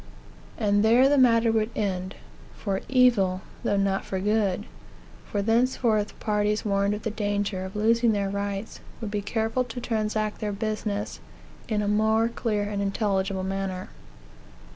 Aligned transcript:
And 0.57 0.83
there 0.83 1.07
the 1.07 1.15
matter 1.19 1.51
would 1.51 1.69
end, 1.75 2.15
for 2.55 2.81
evil, 2.89 3.41
though 3.63 3.77
not 3.77 4.03
for 4.03 4.19
good; 4.19 4.65
for 5.27 5.43
thenceforth 5.43 6.19
parties, 6.19 6.65
warned, 6.65 6.95
of 6.95 7.03
the 7.03 7.11
danger 7.11 7.63
of 7.63 7.75
losing 7.75 8.11
their 8.11 8.27
rights, 8.31 8.79
would 8.99 9.11
be 9.11 9.21
careful 9.21 9.63
to 9.65 9.79
transact 9.79 10.39
their 10.41 10.51
business 10.53 11.19
in 11.69 11.83
a 11.83 11.87
more 11.87 12.29
clear 12.29 12.63
and 12.63 12.81
intelligible 12.81 13.43
manner. 13.43 13.89